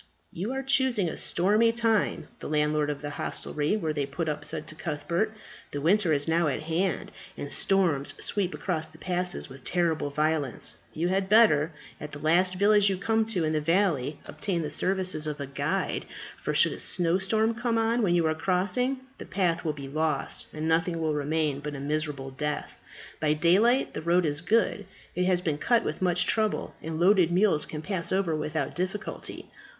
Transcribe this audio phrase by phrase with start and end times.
[0.33, 4.43] "You are choosing a stormy time," the landlord of the hostelry where they put up
[4.43, 5.31] said to Cuthbert.
[5.69, 10.79] "The winter is now at hand, and storms sweep across the passes with terrible violence.
[10.91, 14.71] You had better, at the last village you come to in the valley, obtain the
[14.71, 16.05] services of a guide,
[16.41, 20.47] for should a snowstorm come on when you are crossing, the path will be lost,
[20.51, 22.79] and nothing will remain but a miserable death.
[23.19, 24.87] By daylight the road is good.
[25.15, 29.51] It has been cut with much trouble, and loaded mules can pass over without difficulty.